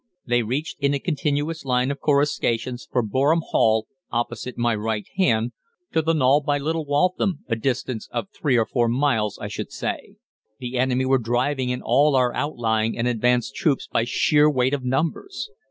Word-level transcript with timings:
They 0.25 0.41
reached 0.41 0.79
in 0.79 0.95
a 0.95 0.99
continuous 0.99 1.63
line 1.63 1.91
of 1.91 1.99
coruscations 2.01 2.87
from 2.91 3.09
Boreham 3.09 3.43
Hall, 3.49 3.85
opposite 4.11 4.57
my 4.57 4.73
right 4.73 5.05
hand, 5.15 5.51
to 5.93 6.01
the 6.01 6.13
knoll 6.13 6.41
by 6.41 6.57
Little 6.57 6.85
Waltham, 6.87 7.41
a 7.47 7.55
distance 7.55 8.09
of 8.11 8.27
three 8.35 8.57
or 8.57 8.65
four 8.65 8.89
miles, 8.89 9.37
I 9.37 9.47
should 9.47 9.71
say. 9.71 10.15
The 10.57 10.75
enemy 10.79 11.05
were 11.05 11.19
driving 11.19 11.69
in 11.69 11.83
all 11.83 12.15
our 12.15 12.33
outlying 12.33 12.97
and 12.97 13.07
advanced 13.07 13.53
troops 13.55 13.85
by 13.87 14.05
sheer 14.05 14.49
weight 14.49 14.73
of 14.73 14.83
numbers. 14.83 15.51